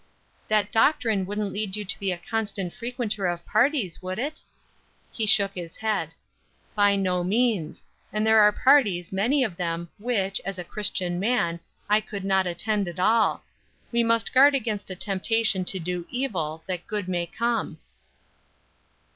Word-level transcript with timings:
"That 0.47 0.71
doctrine 0.71 1.27
wouldn't 1.27 1.53
lead 1.53 1.75
you 1.75 1.85
to 1.85 1.99
be 1.99 2.11
a 2.11 2.17
constant 2.17 2.73
frequenter 2.73 3.27
of 3.27 3.45
parties, 3.45 4.01
would 4.01 4.17
it?" 4.17 4.43
He 5.11 5.27
shook 5.27 5.53
his 5.53 5.77
head. 5.77 6.09
"By 6.73 6.95
no 6.95 7.23
means. 7.23 7.85
And 8.11 8.25
there 8.25 8.39
are 8.39 8.51
parties 8.51 9.11
many 9.11 9.43
of 9.43 9.57
them, 9.57 9.89
which, 9.99 10.41
as 10.43 10.57
a 10.57 10.63
Christian 10.63 11.19
man, 11.19 11.59
I 11.87 12.01
could 12.01 12.25
not 12.25 12.47
attend 12.47 12.87
at 12.87 12.99
all. 12.99 13.43
We 13.91 14.01
must 14.01 14.33
guard 14.33 14.55
against 14.55 14.89
a 14.89 14.95
temptation 14.95 15.65
to 15.65 15.77
do 15.77 16.07
evil, 16.09 16.63
that 16.65 16.87
good 16.87 17.07
may 17.07 17.27
come." 17.27 17.77